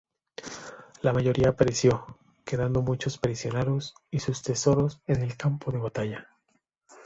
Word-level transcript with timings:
La 1.03 1.13
mayoría 1.13 1.55
pereció, 1.55 2.17
quedando 2.43 2.81
muchos 2.81 3.19
prisioneros 3.19 3.93
y 4.09 4.17
sus 4.19 4.41
tesoros 4.41 4.99
en 5.05 5.21
el 5.21 5.37
campo 5.37 5.71
de 5.71 5.77
batalla. 5.77 6.27